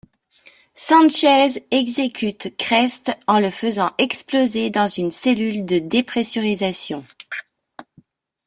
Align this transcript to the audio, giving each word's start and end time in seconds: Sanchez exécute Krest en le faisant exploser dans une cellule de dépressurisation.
Sanchez 0.73 1.63
exécute 1.69 2.57
Krest 2.57 3.11
en 3.27 3.39
le 3.39 3.51
faisant 3.51 3.91
exploser 3.99 4.71
dans 4.71 4.87
une 4.87 5.11
cellule 5.11 5.63
de 5.63 5.77
dépressurisation. 5.77 7.05